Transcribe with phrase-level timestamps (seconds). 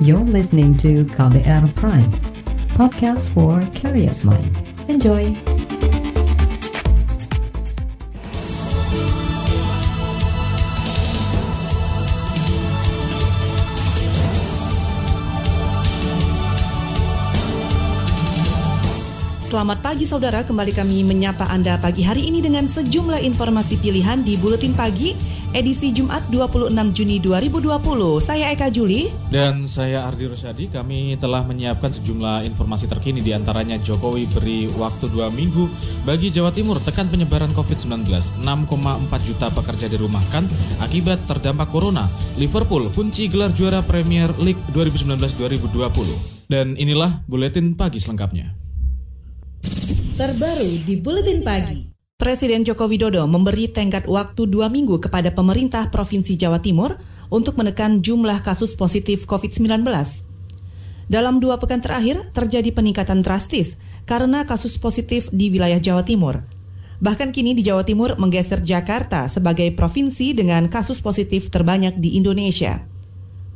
[0.00, 2.08] You're listening to KBR Prime,
[2.72, 4.48] podcast for curious mind.
[4.88, 5.36] Enjoy!
[19.44, 24.40] Selamat pagi saudara, kembali kami menyapa Anda pagi hari ini dengan sejumlah informasi pilihan di
[24.40, 28.22] Buletin Pagi edisi Jumat 26 Juni 2020.
[28.22, 29.10] Saya Eka Juli.
[29.30, 35.10] Dan saya Ardi Rosyadi, kami telah menyiapkan sejumlah informasi terkini di antaranya Jokowi beri waktu
[35.10, 35.66] dua minggu
[36.06, 38.06] bagi Jawa Timur tekan penyebaran COVID-19.
[38.38, 40.46] 6,4 juta pekerja dirumahkan
[40.82, 42.06] akibat terdampak Corona.
[42.38, 46.50] Liverpool kunci gelar juara Premier League 2019-2020.
[46.50, 48.50] Dan inilah Buletin Pagi selengkapnya.
[50.18, 51.89] Terbaru di Buletin Pagi.
[52.20, 57.00] Presiden Joko Widodo memberi tenggat waktu dua minggu kepada pemerintah Provinsi Jawa Timur
[57.32, 59.88] untuk menekan jumlah kasus positif COVID-19.
[61.08, 66.44] Dalam dua pekan terakhir, terjadi peningkatan drastis karena kasus positif di wilayah Jawa Timur.
[67.00, 72.84] Bahkan kini di Jawa Timur menggeser Jakarta sebagai provinsi dengan kasus positif terbanyak di Indonesia.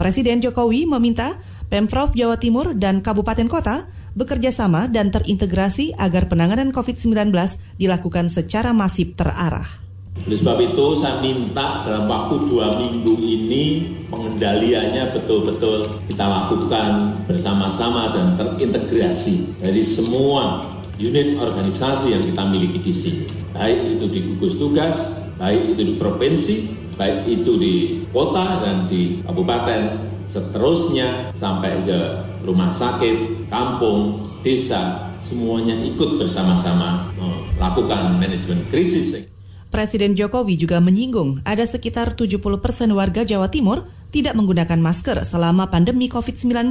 [0.01, 1.37] Presiden Jokowi meminta
[1.69, 7.35] Pemprov Jawa Timur dan kabupaten kota bekerja sama dan terintegrasi agar penanganan COVID-19
[7.77, 9.85] dilakukan secara masif terarah.
[10.25, 13.65] Oleh sebab itu saya minta dalam waktu dua minggu ini
[14.09, 22.95] pengendaliannya betul-betul kita lakukan bersama-sama dan terintegrasi dari semua unit organisasi yang kita miliki di
[22.95, 23.27] sini.
[23.53, 26.57] Baik itu di gugus tugas, baik itu di provinsi,
[26.95, 27.75] baik itu di
[28.15, 32.01] kota dan di kabupaten, seterusnya sampai ke
[32.45, 37.09] rumah sakit, kampung, desa, semuanya ikut bersama-sama
[37.57, 39.25] melakukan manajemen krisis.
[39.73, 45.67] Presiden Jokowi juga menyinggung ada sekitar 70 persen warga Jawa Timur tidak menggunakan masker selama
[45.73, 46.71] pandemi COVID-19.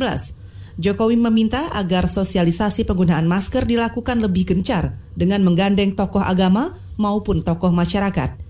[0.80, 7.70] Jokowi meminta agar sosialisasi penggunaan masker dilakukan lebih gencar dengan menggandeng tokoh agama maupun tokoh
[7.70, 8.43] masyarakat.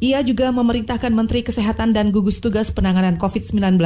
[0.00, 3.76] Ia juga memerintahkan Menteri Kesehatan dan gugus tugas penanganan COVID-19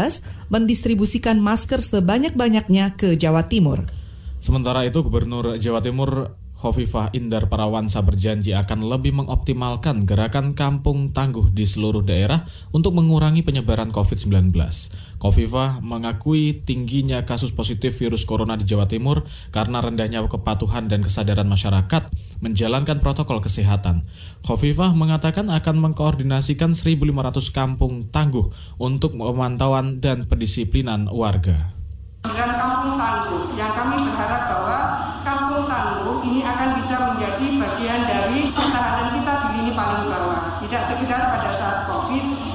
[0.46, 3.90] mendistribusikan masker sebanyak-banyaknya ke Jawa Timur.
[4.38, 11.50] Sementara itu, Gubernur Jawa Timur Khofifah Indar Parawansa berjanji akan lebih mengoptimalkan gerakan kampung tangguh
[11.50, 14.54] di seluruh daerah untuk mengurangi penyebaran COVID-19.
[15.24, 21.48] Khofifah mengakui tingginya kasus positif virus corona di Jawa Timur karena rendahnya kepatuhan dan kesadaran
[21.48, 22.12] masyarakat
[22.44, 24.04] menjalankan protokol kesehatan.
[24.44, 31.72] Khofifah mengatakan akan mengkoordinasikan 1.500 kampung tangguh untuk pemantauan dan pendisiplinan warga.
[32.28, 34.78] Dengan kampung tangguh yang kami berharap bahwa
[35.24, 40.60] kampung tangguh ini akan bisa menjadi bagian dari pertahanan kita di lini paling bawah.
[40.60, 41.88] Tidak sekedar pada saat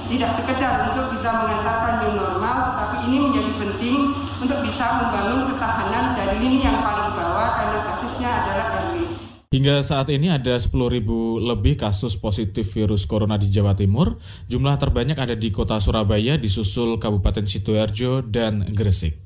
[0.10, 3.98] tidak sekedar untuk bisa mengantarkan new normal, tetapi ini menjadi penting
[4.42, 8.96] untuk bisa membangun ketahanan dari lini yang paling bawah karena basisnya adalah RW.
[9.50, 10.78] Hingga saat ini ada 10.000
[11.42, 14.18] lebih kasus positif virus corona di Jawa Timur.
[14.46, 19.18] Jumlah terbanyak ada di kota Surabaya, disusul Kabupaten Situarjo dan Gresik.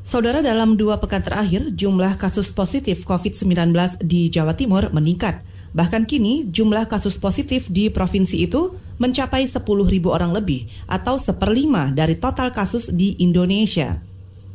[0.00, 5.44] Saudara dalam dua pekan terakhir, jumlah kasus positif COVID-19 di Jawa Timur meningkat.
[5.76, 9.62] Bahkan kini jumlah kasus positif di provinsi itu mencapai 10.000
[10.08, 14.00] orang lebih atau seperlima dari total kasus di Indonesia.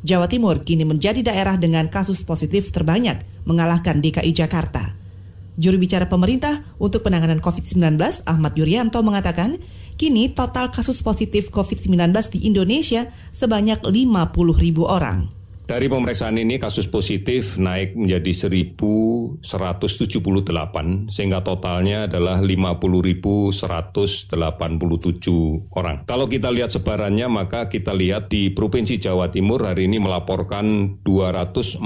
[0.03, 4.91] Jawa Timur kini menjadi daerah dengan kasus positif terbanyak, mengalahkan DKI Jakarta.
[5.53, 9.61] Juru bicara pemerintah untuk penanganan COVID-19 Ahmad Yuryanto mengatakan,
[10.01, 15.42] kini total kasus positif COVID-19 di Indonesia sebanyak 50 ribu orang.
[15.63, 19.47] Dari pemeriksaan ini kasus positif naik menjadi 1.178
[21.07, 24.35] sehingga totalnya adalah 50.187
[25.71, 26.03] orang.
[26.03, 31.79] Kalau kita lihat sebarannya maka kita lihat di Provinsi Jawa Timur hari ini melaporkan 247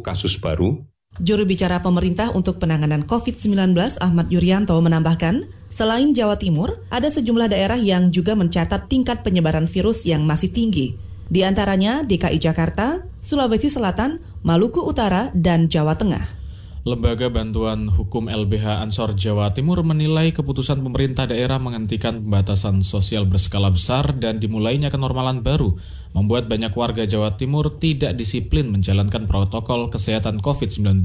[0.00, 0.80] kasus baru.
[1.20, 7.76] Juru bicara pemerintah untuk penanganan COVID-19 Ahmad Yuryanto menambahkan, selain Jawa Timur, ada sejumlah daerah
[7.76, 14.22] yang juga mencatat tingkat penyebaran virus yang masih tinggi di antaranya DKI Jakarta, Sulawesi Selatan,
[14.46, 16.46] Maluku Utara, dan Jawa Tengah.
[16.86, 23.74] Lembaga Bantuan Hukum LBH Ansor Jawa Timur menilai keputusan pemerintah daerah menghentikan pembatasan sosial berskala
[23.74, 25.74] besar dan dimulainya kenormalan baru
[26.14, 31.02] membuat banyak warga Jawa Timur tidak disiplin menjalankan protokol kesehatan COVID-19.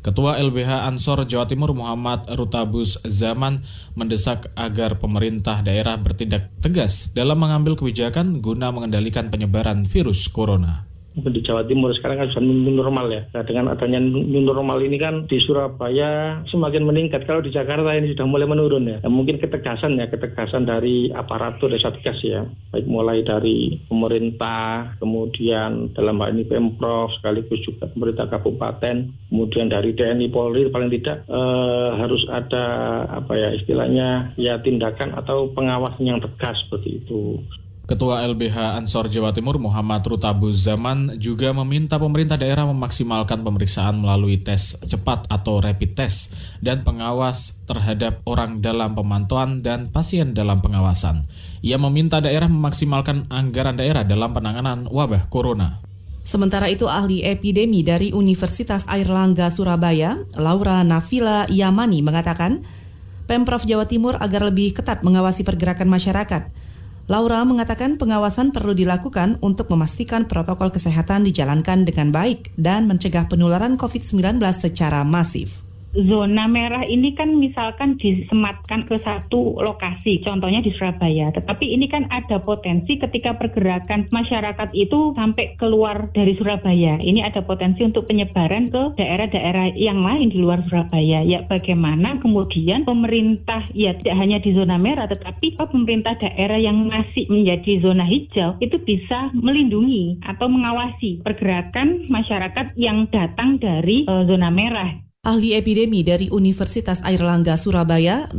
[0.00, 3.60] Ketua LBH Ansor Jawa Timur Muhammad Rutabus Zaman
[3.92, 10.89] mendesak agar pemerintah daerah bertindak tegas dalam mengambil kebijakan guna mengendalikan penyebaran virus corona.
[11.18, 13.26] Di Jawa Timur sekarang kan sudah new normal ya.
[13.34, 17.26] Nah, dengan adanya new normal ini kan di Surabaya semakin meningkat.
[17.26, 18.98] Kalau di Jakarta ini sudah mulai menurun ya.
[19.02, 22.46] Nah, mungkin ketegasan ya, ketegasan dari aparatur dan satgas ya.
[22.70, 29.90] Baik mulai dari pemerintah, kemudian dalam hal ini Pemprov, sekaligus juga pemerintah kabupaten, kemudian dari
[29.98, 32.66] TNI Polri paling tidak eh, harus ada
[33.10, 37.42] apa ya istilahnya ya tindakan atau pengawasan yang tegas seperti itu.
[37.90, 44.38] Ketua LBH Ansor Jawa Timur Muhammad Rutabu Zaman juga meminta pemerintah daerah memaksimalkan pemeriksaan melalui
[44.38, 46.30] tes cepat atau rapid test
[46.62, 51.26] dan pengawas terhadap orang dalam pemantauan dan pasien dalam pengawasan.
[51.66, 55.82] Ia meminta daerah memaksimalkan anggaran daerah dalam penanganan wabah corona.
[56.22, 62.62] Sementara itu ahli epidemi dari Universitas Airlangga Surabaya, Laura Nafila Yamani mengatakan,
[63.26, 66.69] Pemprov Jawa Timur agar lebih ketat mengawasi pergerakan masyarakat
[67.10, 73.74] Laura mengatakan pengawasan perlu dilakukan untuk memastikan protokol kesehatan dijalankan dengan baik dan mencegah penularan
[73.74, 81.34] COVID-19 secara masif zona merah ini kan misalkan disematkan ke satu lokasi, contohnya di Surabaya.
[81.34, 87.02] Tetapi ini kan ada potensi ketika pergerakan masyarakat itu sampai keluar dari Surabaya.
[87.02, 91.26] Ini ada potensi untuk penyebaran ke daerah-daerah yang lain di luar Surabaya.
[91.26, 97.26] Ya bagaimana kemudian pemerintah ya tidak hanya di zona merah, tetapi pemerintah daerah yang masih
[97.26, 104.48] menjadi zona hijau itu bisa melindungi atau mengawasi pergerakan masyarakat yang datang dari uh, zona
[104.54, 105.09] merah.
[105.20, 108.32] Ahli epidemi dari Universitas Airlangga Surabaya,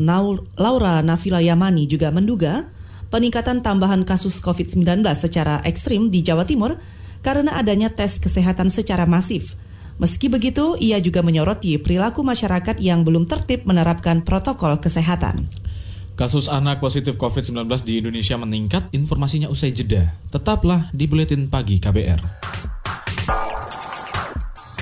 [0.57, 2.73] Laura Nafila Yamani juga menduga
[3.13, 6.81] peningkatan tambahan kasus COVID-19 secara ekstrim di Jawa Timur
[7.21, 9.53] karena adanya tes kesehatan secara masif.
[10.01, 15.45] Meski begitu, ia juga menyoroti perilaku masyarakat yang belum tertib menerapkan protokol kesehatan.
[16.17, 20.17] Kasus anak positif COVID-19 di Indonesia meningkat, informasinya usai jeda.
[20.33, 22.41] Tetaplah di Buletin Pagi KBR.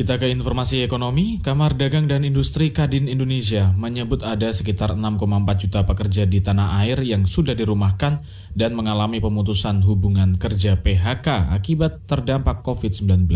[0.00, 5.20] Kita ke informasi ekonomi, Kamar Dagang dan Industri Kadin Indonesia menyebut ada sekitar 6,4
[5.60, 8.24] juta pekerja di tanah air yang sudah dirumahkan
[8.56, 13.28] dan mengalami pemutusan hubungan kerja PHK akibat terdampak COVID-19.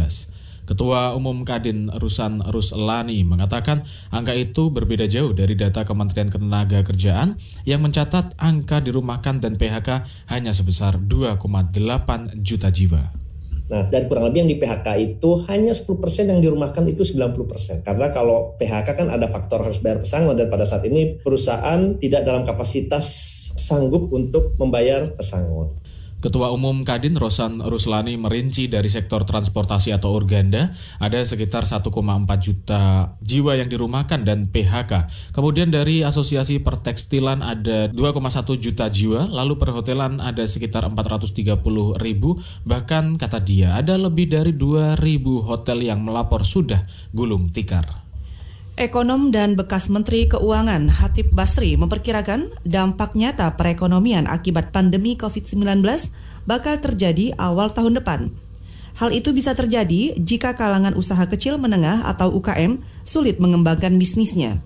[0.64, 7.36] Ketua Umum Kadin Rusan Ruslani mengatakan angka itu berbeda jauh dari data Kementerian Ketenagakerjaan
[7.68, 13.23] yang mencatat angka dirumahkan dan PHK hanya sebesar 2,8 juta jiwa.
[13.64, 17.80] Nah, dari kurang lebih yang di PHK itu hanya 10% yang dirumahkan itu 90%.
[17.80, 22.28] Karena kalau PHK kan ada faktor harus bayar pesangon dan pada saat ini perusahaan tidak
[22.28, 23.04] dalam kapasitas
[23.56, 25.83] sanggup untuk membayar pesangon.
[26.24, 31.92] Ketua Umum Kadin Rosan Ruslani merinci dari sektor transportasi atau organda ada sekitar 1,4
[32.40, 35.12] juta jiwa yang dirumahkan dan PHK.
[35.36, 41.60] Kemudian dari Asosiasi Pertekstilan ada 2,1 juta jiwa, lalu perhotelan ada sekitar 430
[42.00, 48.03] ribu, bahkan kata dia ada lebih dari 2 ribu hotel yang melapor sudah gulung tikar.
[48.74, 55.78] Ekonom dan bekas Menteri Keuangan Hatip Basri memperkirakan dampak nyata perekonomian akibat pandemi COVID-19
[56.42, 58.34] bakal terjadi awal tahun depan.
[58.98, 64.58] Hal itu bisa terjadi jika kalangan usaha kecil menengah atau UKM sulit mengembangkan bisnisnya.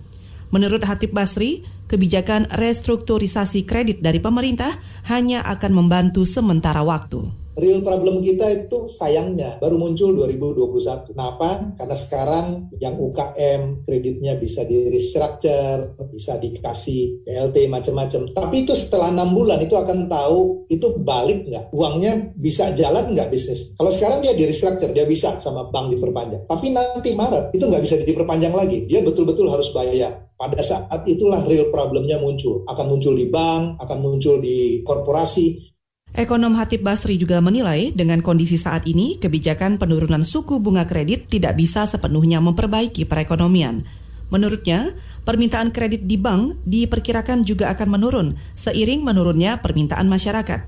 [0.49, 4.73] Menurut Hatip Basri, kebijakan restrukturisasi kredit dari pemerintah
[5.05, 11.13] hanya akan membantu sementara waktu real problem kita itu sayangnya baru muncul 2021.
[11.13, 11.75] Kenapa?
[11.75, 12.47] Karena sekarang
[12.79, 18.21] yang UKM kreditnya bisa di restructure, bisa dikasih PLT macam-macam.
[18.33, 23.29] Tapi itu setelah enam bulan itu akan tahu itu balik nggak, uangnya bisa jalan nggak
[23.29, 23.75] bisnis.
[23.75, 26.47] Kalau sekarang dia di restructure, dia bisa sama bank diperpanjang.
[26.47, 28.87] Tapi nanti Maret itu nggak bisa diperpanjang lagi.
[28.87, 32.63] Dia betul-betul harus bayar pada saat itulah real problemnya muncul.
[32.63, 35.68] Akan muncul di bank, akan muncul di korporasi,
[36.09, 41.53] Ekonom Hatip Basri juga menilai dengan kondisi saat ini, kebijakan penurunan suku bunga kredit tidak
[41.53, 43.85] bisa sepenuhnya memperbaiki perekonomian.
[44.33, 50.65] Menurutnya, permintaan kredit di bank diperkirakan juga akan menurun seiring menurunnya permintaan masyarakat.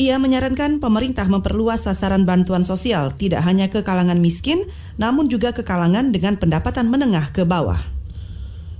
[0.00, 4.66] Ia menyarankan pemerintah memperluas sasaran bantuan sosial tidak hanya ke kalangan miskin,
[4.98, 7.99] namun juga ke kalangan dengan pendapatan menengah ke bawah.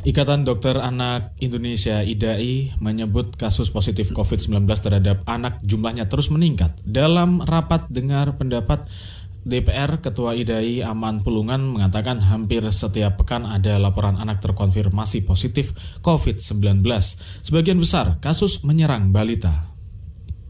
[0.00, 6.72] Ikatan Dokter Anak Indonesia IDAI menyebut kasus positif COVID-19 terhadap anak jumlahnya terus meningkat.
[6.88, 8.88] Dalam rapat dengar pendapat
[9.44, 16.80] DPR Ketua IDAI Aman Pulungan mengatakan hampir setiap pekan ada laporan anak terkonfirmasi positif COVID-19.
[17.44, 19.69] Sebagian besar kasus menyerang balita.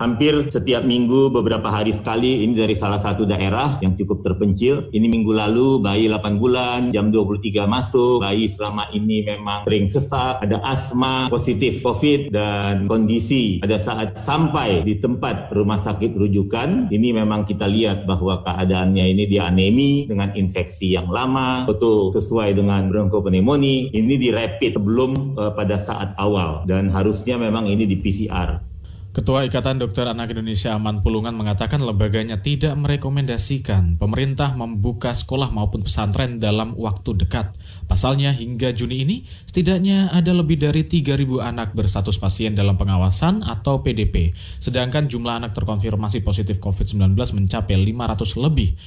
[0.00, 4.88] Hampir setiap minggu beberapa hari sekali ini dari salah satu daerah yang cukup terpencil.
[4.88, 8.24] Ini minggu lalu bayi 8 bulan, jam 23 masuk.
[8.24, 14.80] Bayi selama ini memang sering sesak, ada asma, positif COVID dan kondisi pada saat sampai
[14.88, 16.88] di tempat rumah sakit rujukan.
[16.88, 22.56] Ini memang kita lihat bahwa keadaannya ini dia anemi dengan infeksi yang lama, betul sesuai
[22.56, 23.92] dengan bronkopneumonia.
[23.92, 28.69] Ini di rapid sebelum uh, pada saat awal dan harusnya memang ini di PCR.
[29.10, 35.82] Ketua Ikatan Dokter Anak Indonesia Aman Pulungan mengatakan lembaganya tidak merekomendasikan pemerintah membuka sekolah maupun
[35.82, 37.50] pesantren dalam waktu dekat.
[37.90, 39.16] Pasalnya hingga Juni ini
[39.50, 44.30] setidaknya ada lebih dari 3.000 anak berstatus pasien dalam pengawasan atau PDP,
[44.62, 48.78] sedangkan jumlah anak terkonfirmasi positif COVID-19 mencapai 500 lebih.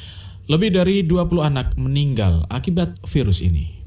[0.48, 3.83] Lebih dari 20 anak meninggal akibat virus ini.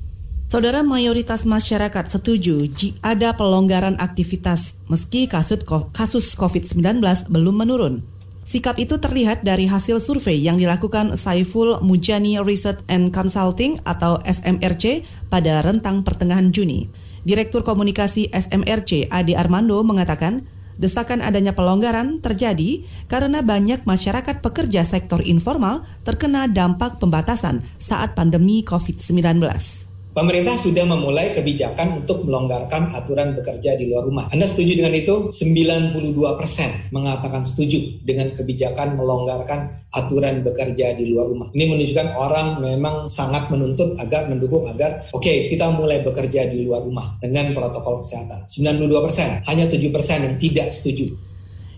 [0.56, 2.64] Saudara mayoritas masyarakat setuju
[3.04, 5.60] ada pelonggaran aktivitas meski kasus
[5.92, 8.00] kasus COVID-19 belum menurun.
[8.48, 15.04] Sikap itu terlihat dari hasil survei yang dilakukan Saiful Mujani Research and Consulting atau SMRC
[15.28, 16.88] pada rentang pertengahan Juni.
[17.28, 20.48] Direktur Komunikasi SMRC Adi Armando mengatakan,
[20.80, 22.80] desakan adanya pelonggaran terjadi
[23.12, 29.84] karena banyak masyarakat pekerja sektor informal terkena dampak pembatasan saat pandemi COVID-19.
[30.16, 34.25] Pemerintah sudah memulai kebijakan untuk melonggarkan aturan bekerja di luar rumah.
[34.32, 35.28] Anda setuju dengan itu?
[35.28, 41.52] 92% mengatakan setuju dengan kebijakan melonggarkan aturan bekerja di luar rumah.
[41.52, 46.64] Ini menunjukkan orang memang sangat menuntut agar mendukung agar oke okay, kita mulai bekerja di
[46.64, 48.49] luar rumah dengan protokol kesehatan.
[48.49, 49.85] 92%, hanya 7%
[50.32, 51.12] yang tidak setuju.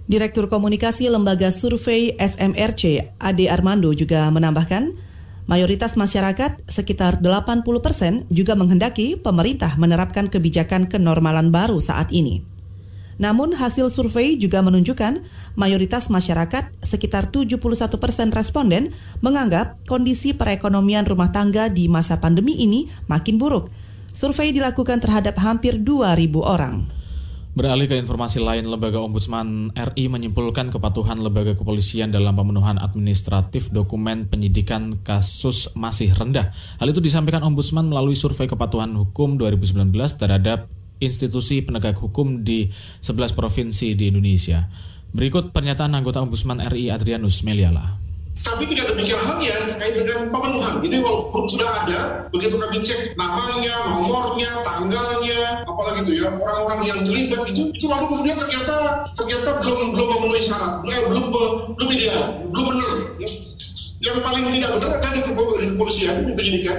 [0.06, 5.07] Direktur Komunikasi Lembaga Survei SMRC, Ade Armando juga menambahkan,
[5.48, 12.44] Mayoritas masyarakat, sekitar 80 persen, juga menghendaki pemerintah menerapkan kebijakan kenormalan baru saat ini.
[13.16, 15.24] Namun hasil survei juga menunjukkan
[15.56, 17.64] mayoritas masyarakat, sekitar 71
[17.96, 18.92] persen responden,
[19.24, 23.72] menganggap kondisi perekonomian rumah tangga di masa pandemi ini makin buruk.
[24.12, 26.97] Survei dilakukan terhadap hampir 2.000 orang.
[27.58, 34.30] Beralih ke informasi lain, Lembaga Ombudsman RI menyimpulkan kepatuhan lembaga kepolisian dalam pemenuhan administratif dokumen
[34.30, 36.54] penyidikan kasus masih rendah.
[36.78, 40.70] Hal itu disampaikan Ombudsman melalui survei kepatuhan hukum 2019 terhadap
[41.02, 42.70] institusi penegak hukum di
[43.02, 44.70] 11 provinsi di Indonesia.
[45.10, 48.07] Berikut pernyataan anggota Ombudsman RI Adrianus Meliala.
[48.38, 50.78] Tapi tidak demikian halnya terkait dengan pemenuhan.
[50.78, 56.98] Jadi walaupun sudah ada, begitu kami cek namanya, nomornya, tanggalnya, apalagi itu ya, orang-orang yang
[57.02, 58.76] terlibat itu, itu lalu kemudian ternyata
[59.18, 61.24] ternyata belum belum memenuhi syarat, eh, belum
[61.74, 62.94] belum ideal, belum benar.
[63.98, 66.78] Yang paling tidak benar ada di kepolisian, penyidikan,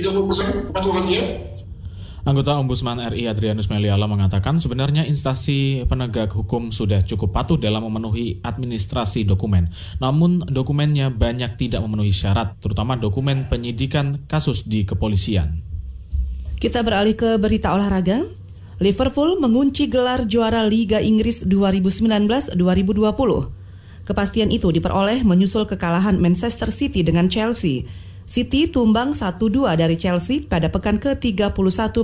[0.00, 1.22] 30% kepatuhannya,
[2.26, 8.42] Anggota Ombudsman RI Adrianus Meliala mengatakan sebenarnya instansi penegak hukum sudah cukup patuh dalam memenuhi
[8.42, 9.70] administrasi dokumen.
[10.02, 15.62] Namun dokumennya banyak tidak memenuhi syarat, terutama dokumen penyidikan kasus di kepolisian.
[16.58, 18.26] Kita beralih ke berita olahraga.
[18.82, 22.58] Liverpool mengunci gelar juara Liga Inggris 2019-2020.
[24.02, 27.86] Kepastian itu diperoleh menyusul kekalahan Manchester City dengan Chelsea
[28.26, 31.54] City tumbang 1-2 dari Chelsea pada pekan ke-31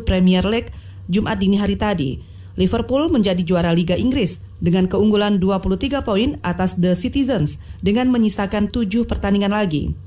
[0.06, 0.70] Premier League
[1.10, 2.22] Jumat dini hari tadi.
[2.54, 9.02] Liverpool menjadi juara Liga Inggris dengan keunggulan 23 poin atas The Citizens dengan menyisakan 7
[9.02, 9.98] pertandingan lagi.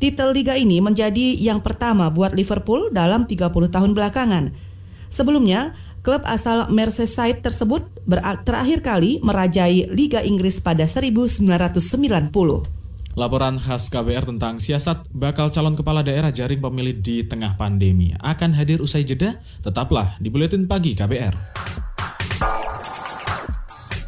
[0.00, 4.56] Titel Liga ini menjadi yang pertama buat Liverpool dalam 30 tahun belakangan.
[5.12, 7.84] Sebelumnya, klub asal Merseyside tersebut
[8.48, 12.79] terakhir kali merajai Liga Inggris pada 1990.
[13.18, 18.54] Laporan khas KBR tentang siasat bakal calon kepala daerah jaring pemilih di tengah pandemi akan
[18.54, 19.42] hadir usai jeda.
[19.66, 21.34] Tetaplah di Buletin Pagi KBR.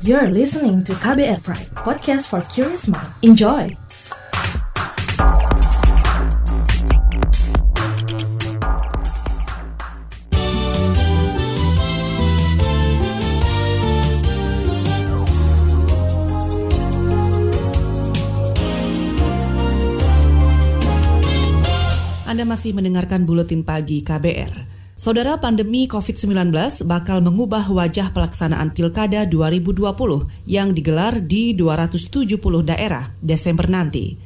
[0.03, 3.11] You're listening to KBR Pride, podcast for curious mind.
[3.23, 3.71] Enjoy!
[22.53, 24.69] Masih mendengarkan Buletin Pagi KBR.
[24.93, 26.53] Saudara pandemi COVID-19
[26.85, 29.89] bakal mengubah wajah pelaksanaan Pilkada 2020
[30.45, 34.21] yang digelar di 270 daerah Desember nanti.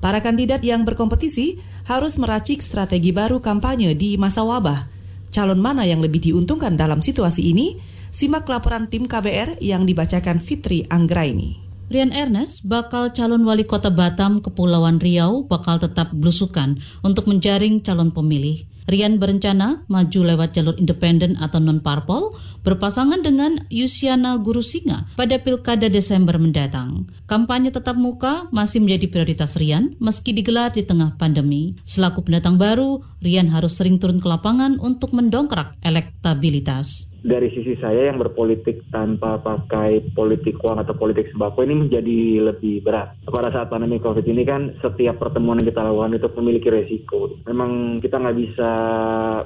[0.00, 4.88] Para kandidat yang berkompetisi harus meracik strategi baru kampanye di masa wabah.
[5.28, 7.76] Calon mana yang lebih diuntungkan dalam situasi ini?
[8.08, 11.67] Simak laporan tim KBR yang dibacakan Fitri Anggraini.
[11.88, 18.12] Rian Ernest, bakal calon wali kota Batam, Kepulauan Riau, bakal tetap belusukan untuk menjaring calon
[18.12, 18.68] pemilih.
[18.88, 26.36] Rian berencana maju lewat jalur independen atau non-parpol berpasangan dengan Yusiana Gurusinga pada Pilkada Desember
[26.36, 27.08] mendatang.
[27.24, 31.76] Kampanye tetap muka masih menjadi prioritas Rian meski digelar di tengah pandemi.
[31.88, 38.08] Selaku pendatang baru, Rian harus sering turun ke lapangan untuk mendongkrak elektabilitas dari sisi saya
[38.08, 42.18] yang berpolitik tanpa pakai politik uang atau politik sembako ini menjadi
[42.50, 43.12] lebih berat.
[43.28, 47.36] Pada saat pandemi COVID ini kan setiap pertemuan yang kita lakukan itu memiliki resiko.
[47.44, 48.70] Memang kita nggak bisa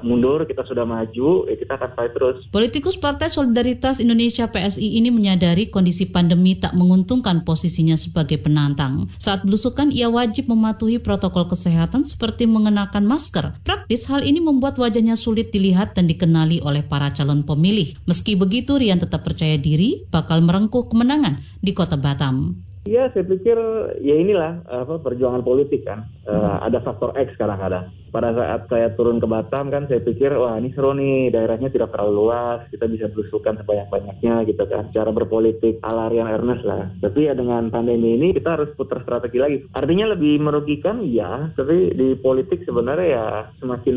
[0.07, 2.39] mundur, kita sudah maju, ya kita akan fight terus.
[2.55, 9.11] Politikus Partai Solidaritas Indonesia PSI ini menyadari kondisi pandemi tak menguntungkan posisinya sebagai penantang.
[9.19, 13.59] Saat belusukan ia wajib mematuhi protokol kesehatan seperti mengenakan masker.
[13.67, 17.97] Praktis hal ini membuat wajahnya sulit dilihat dan dikenali oleh para calon pemilih pemilih.
[18.05, 22.61] Meski begitu, Rian tetap percaya diri bakal merengkuh kemenangan di kota Batam.
[22.85, 23.57] Iya, saya pikir
[24.05, 26.05] ya inilah apa perjuangan politik kan.
[26.29, 30.61] Uh, ada faktor X kadang-kadang pada saat saya turun ke Batam kan saya pikir wah
[30.61, 34.93] ini seru nih daerahnya tidak terlalu luas kita bisa berusukan sebanyak-banyaknya gitu kan.
[34.93, 36.93] Cara berpolitik ala Rian Ernest lah.
[37.01, 39.57] Tapi ya dengan pandemi ini kita harus putar strategi lagi.
[39.73, 43.27] Artinya lebih merugikan ya tapi di politik sebenarnya ya
[43.65, 43.97] semakin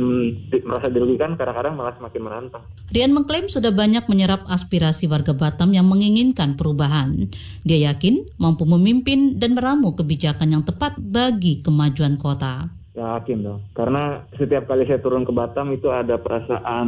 [0.63, 2.63] merasa dirugikan kadang-kadang malah semakin menantang
[2.95, 7.27] Rian mengklaim sudah banyak menyerap aspirasi warga Batam yang menginginkan perubahan.
[7.67, 13.60] Dia yakin mampu memimpin dan meramu kebijakan yang tepat bagi kemajuan kota Yakin dong.
[13.75, 16.88] Karena setiap kali saya turun ke Batam itu ada perasaan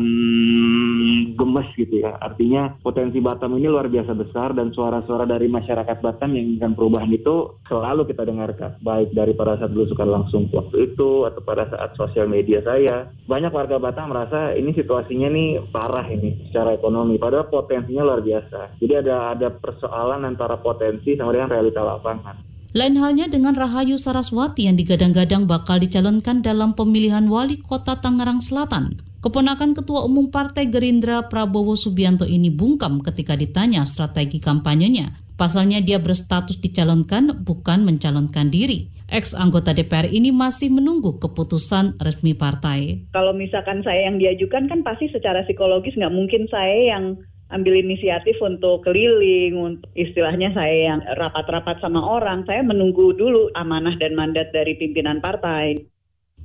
[1.36, 2.16] gemes gitu ya.
[2.24, 7.12] Artinya potensi Batam ini luar biasa besar dan suara-suara dari masyarakat Batam yang ingin perubahan
[7.12, 8.80] itu selalu kita dengarkan.
[8.80, 13.12] Baik dari pada saat belusukan langsung waktu itu atau pada saat sosial media saya.
[13.28, 17.20] Banyak warga Batam merasa ini situasinya nih parah ini secara ekonomi.
[17.20, 18.80] Padahal potensinya luar biasa.
[18.80, 22.57] Jadi ada ada persoalan antara potensi sama dengan realita lapangan.
[22.78, 29.02] Lain halnya dengan Rahayu Saraswati yang digadang-gadang bakal dicalonkan dalam pemilihan wali kota Tangerang Selatan.
[29.18, 35.18] Keponakan Ketua Umum Partai Gerindra Prabowo Subianto ini bungkam ketika ditanya strategi kampanyenya.
[35.42, 38.94] Pasalnya dia berstatus dicalonkan bukan mencalonkan diri.
[39.10, 43.10] Ex anggota DPR ini masih menunggu keputusan resmi partai.
[43.10, 47.18] Kalau misalkan saya yang diajukan kan pasti secara psikologis nggak mungkin saya yang
[47.52, 53.96] ambil inisiatif untuk keliling, untuk istilahnya saya yang rapat-rapat sama orang, saya menunggu dulu amanah
[53.96, 55.88] dan mandat dari pimpinan partai.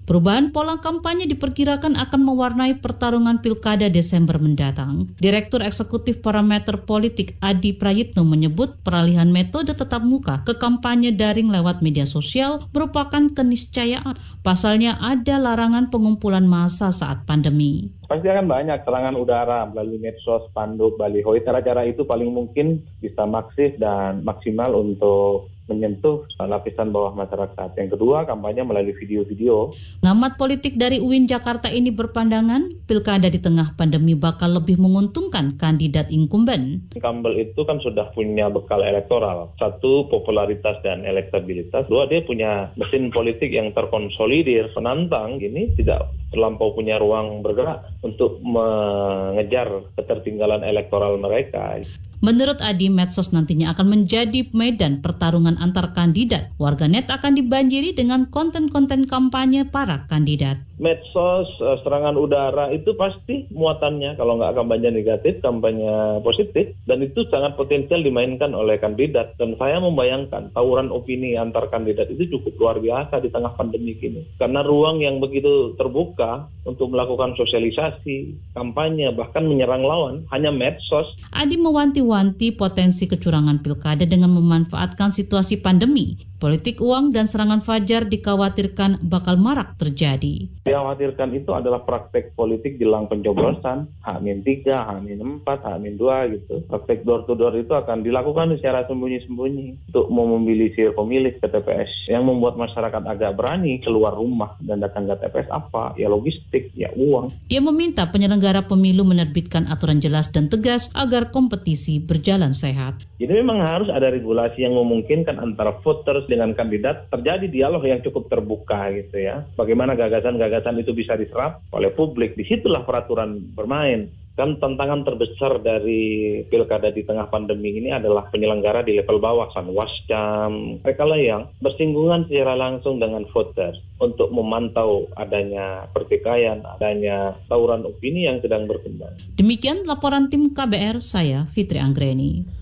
[0.03, 5.15] Perubahan pola kampanye diperkirakan akan mewarnai pertarungan pilkada Desember mendatang.
[5.23, 11.87] Direktur Eksekutif Parameter Politik Adi Prayitno menyebut peralihan metode tetap muka ke kampanye daring lewat
[11.87, 14.19] media sosial merupakan keniscayaan.
[14.43, 21.01] Pasalnya ada larangan pengumpulan massa saat pandemi pasti akan banyak serangan udara melalui medsos, spanduk,
[21.01, 21.33] baliho.
[21.40, 27.72] Cara-cara itu paling mungkin bisa maksif dan maksimal untuk menyentuh lapisan bawah masyarakat.
[27.81, 29.72] Yang kedua, kampanye melalui video-video.
[30.05, 36.12] Ngamat politik dari UIN Jakarta ini berpandangan pilkada di tengah pandemi bakal lebih menguntungkan kandidat
[36.12, 36.92] incumbent.
[36.92, 39.57] Incumbent itu kan sudah punya bekal elektoral.
[39.57, 41.88] Satu, popularitas dan elektabilitas.
[41.88, 44.68] Dua, dia punya mesin politik yang terkonsolidir.
[44.77, 51.79] Penantang ini tidak terlampau punya ruang bergerak untuk mengejar ketertinggalan elektoral mereka.
[52.23, 56.55] Menurut Adi, medsos nantinya akan menjadi medan pertarungan antar kandidat.
[56.57, 64.18] Warganet akan dibanjiri dengan konten-konten kampanye para kandidat medsos, eh, serangan udara itu pasti muatannya.
[64.18, 69.38] Kalau nggak kampanye negatif, kampanye positif dan itu sangat potensial dimainkan oleh kandidat.
[69.38, 74.27] Dan saya membayangkan tawuran opini antar kandidat itu cukup luar biasa di tengah pandemi ini.
[74.42, 81.07] Karena ruang yang begitu terbuka untuk melakukan sosialisasi, kampanye bahkan menyerang lawan hanya medsos.
[81.31, 88.99] Adi mewanti-wanti potensi kecurangan pilkada dengan memanfaatkan situasi pandemi Politik uang dan serangan fajar dikhawatirkan
[89.07, 90.51] bakal marak terjadi.
[90.67, 96.03] Dikhawatirkan itu adalah praktek politik jelang pencoblosan, H-3, H-4, H-2
[96.35, 96.55] gitu.
[96.67, 102.11] Praktek door to door itu akan dilakukan secara sembunyi-sembunyi untuk memobilisir pemilih ke TPS.
[102.11, 105.95] Yang membuat masyarakat agak berani keluar rumah dan datang ke TPS apa?
[105.95, 107.31] Ya logistik, ya uang.
[107.47, 112.99] Dia meminta penyelenggara pemilu menerbitkan aturan jelas dan tegas agar kompetisi berjalan sehat.
[113.23, 118.33] Jadi memang harus ada regulasi yang memungkinkan antara voters dengan kandidat terjadi dialog yang cukup
[118.33, 119.45] terbuka gitu ya.
[119.53, 122.33] Bagaimana gagasan-gagasan itu bisa diserap oleh publik.
[122.33, 124.09] Di situlah peraturan bermain.
[124.33, 130.81] Kan tantangan terbesar dari pilkada di tengah pandemi ini adalah penyelenggara di level bawah, Wascam,
[130.81, 138.25] mereka lah yang bersinggungan secara langsung dengan voters untuk memantau adanya pertikaian, adanya tawuran opini
[138.25, 139.12] yang sedang berkembang.
[139.37, 142.62] Demikian laporan tim KBR saya, Fitri Anggreni.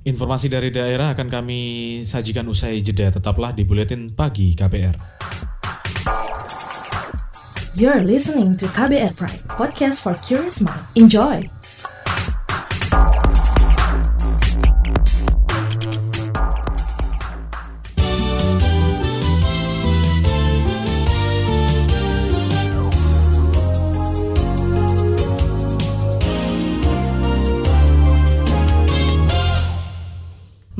[0.00, 1.60] Informasi dari daerah akan kami
[2.08, 3.12] sajikan usai jeda.
[3.12, 4.96] Tetaplah di Buletin Pagi KPR.
[7.76, 10.84] You're listening to KBR Pride, podcast for curious mind.
[10.96, 11.59] Enjoy!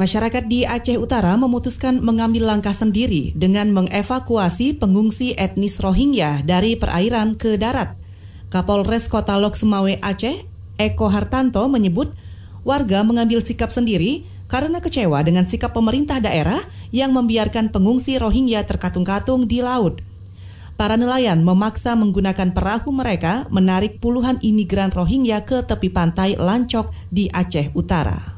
[0.01, 7.37] Masyarakat di Aceh Utara memutuskan mengambil langkah sendiri dengan mengevakuasi pengungsi etnis Rohingya dari perairan
[7.37, 8.01] ke darat.
[8.49, 10.49] Kapolres Kota Lok Semawe Aceh,
[10.81, 12.17] Eko Hartanto menyebut
[12.65, 16.65] warga mengambil sikap sendiri karena kecewa dengan sikap pemerintah daerah
[16.97, 20.01] yang membiarkan pengungsi Rohingya terkatung-katung di laut.
[20.81, 27.29] Para nelayan memaksa menggunakan perahu mereka menarik puluhan imigran Rohingya ke tepi pantai Lancok di
[27.29, 28.30] Aceh Utara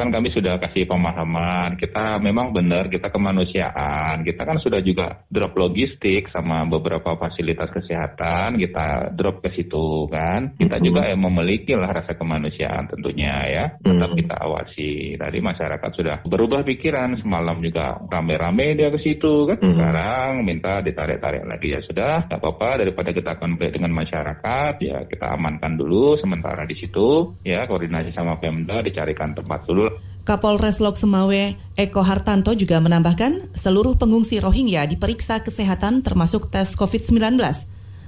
[0.00, 1.76] kan kami sudah kasih pemahaman.
[1.76, 4.24] Kita memang benar kita kemanusiaan.
[4.24, 8.56] Kita kan sudah juga drop logistik sama beberapa fasilitas kesehatan.
[8.56, 10.56] Kita drop ke situ kan?
[10.56, 10.86] Kita mm -hmm.
[10.88, 13.64] juga yang memiliki lah rasa kemanusiaan tentunya ya.
[13.76, 14.20] Tetap mm -hmm.
[14.24, 14.92] kita awasi.
[15.20, 17.20] Dari masyarakat sudah berubah pikiran.
[17.20, 19.60] Semalam juga rame-rame dia ke situ kan?
[19.60, 19.76] Mm -hmm.
[19.76, 21.76] sekarang minta ditarik-tarik lagi.
[21.76, 22.80] Ya sudah nggak apa-apa.
[22.80, 27.36] Daripada kita konflik dengan masyarakat ya kita amankan dulu sementara di situ.
[27.44, 29.89] Ya koordinasi sama Pemda dicarikan tempat dulu
[30.24, 37.40] Kapolres Lok Semawe Eko Hartanto juga menambahkan seluruh pengungsi Rohingya diperiksa kesehatan termasuk tes COVID-19.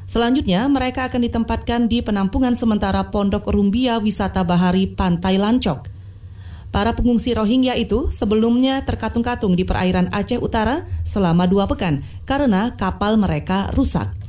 [0.06, 5.88] Selanjutnya, mereka akan ditempatkan di penampungan sementara Pondok Rumbia Wisata Bahari Pantai Lancok.
[6.72, 13.20] Para pengungsi Rohingya itu sebelumnya terkatung-katung di perairan Aceh Utara selama dua pekan karena kapal
[13.20, 14.21] mereka rusak.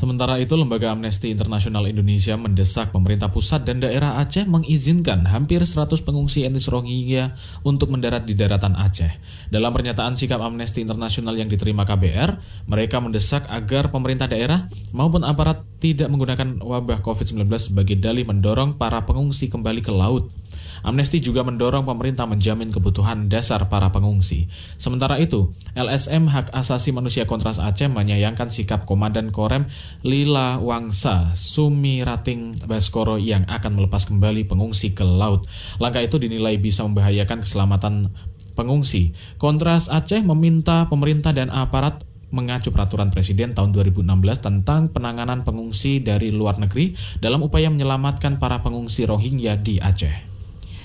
[0.00, 5.92] Sementara itu, Lembaga Amnesty Internasional Indonesia mendesak pemerintah pusat dan daerah Aceh mengizinkan hampir 100
[6.00, 7.36] pengungsi etnis Rohingya
[7.68, 9.20] untuk mendarat di daratan Aceh.
[9.52, 15.68] Dalam pernyataan sikap Amnesty Internasional yang diterima KBR, mereka mendesak agar pemerintah daerah maupun aparat
[15.84, 20.32] tidak menggunakan wabah COVID-19 sebagai dalih mendorong para pengungsi kembali ke laut.
[20.80, 24.48] Amnesty juga mendorong pemerintah menjamin kebutuhan dasar para pengungsi.
[24.80, 29.68] Sementara itu, LSM Hak Asasi Manusia Kontras Aceh menyayangkan sikap Komandan Korem
[30.00, 35.44] Lila Wangsa Sumi Rating Baskoro yang akan melepas kembali pengungsi ke laut.
[35.76, 38.12] Langkah itu dinilai bisa membahayakan keselamatan
[38.56, 39.12] pengungsi.
[39.40, 44.06] Kontras Aceh meminta pemerintah dan aparat mengacu peraturan Presiden tahun 2016
[44.38, 50.29] tentang penanganan pengungsi dari luar negeri dalam upaya menyelamatkan para pengungsi Rohingya di Aceh.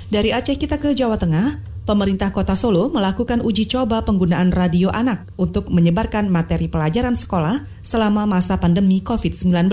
[0.06, 5.26] Dari Aceh kita ke Jawa Tengah, pemerintah kota Solo melakukan uji coba penggunaan radio anak
[5.34, 9.66] untuk menyebarkan materi pelajaran sekolah selama masa pandemi COVID-19.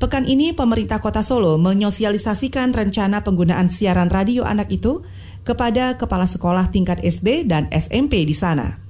[0.00, 5.04] Pekan ini pemerintah kota Solo menyosialisasikan rencana penggunaan siaran radio anak itu
[5.44, 8.80] kepada kepala sekolah tingkat SD dan SMP di sana.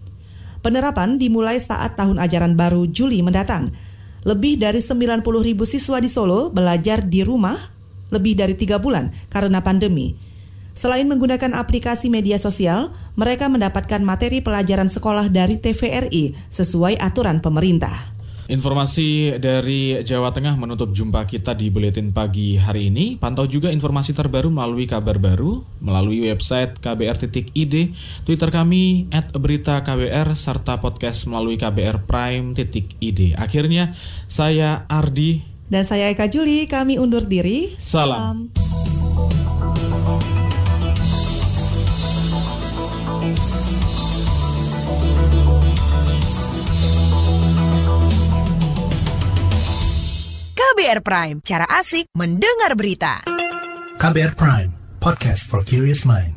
[0.62, 3.74] Penerapan dimulai saat tahun ajaran baru Juli mendatang.
[4.22, 7.73] Lebih dari 90 ribu siswa di Solo belajar di rumah
[8.14, 10.14] lebih dari tiga bulan karena pandemi.
[10.74, 18.14] Selain menggunakan aplikasi media sosial, mereka mendapatkan materi pelajaran sekolah dari TVRI sesuai aturan pemerintah.
[18.44, 23.16] Informasi dari Jawa Tengah menutup jumpa kita di Buletin Pagi hari ini.
[23.16, 27.74] Pantau juga informasi terbaru melalui kabar baru, melalui website kbr.id,
[28.28, 33.20] Twitter kami, at berita KBR, serta podcast melalui kbr prime.id.
[33.40, 33.96] Akhirnya,
[34.28, 37.76] saya Ardi dan saya Eka Juli, kami undur diri.
[37.80, 38.48] Salam.
[38.50, 38.64] Salam.
[50.74, 53.22] KBR Prime, cara asik mendengar berita.
[53.94, 56.33] KBR Prime, podcast for curious mind.